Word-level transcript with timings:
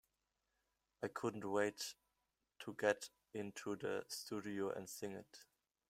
I 1.03 1.09
couldn't 1.09 1.45
wait 1.45 1.93
to 2.61 2.75
get 2.79 3.11
into 3.35 3.75
the 3.75 4.03
studio 4.09 4.71
and 4.71 4.89
sing 4.89 5.11
it. 5.11 5.45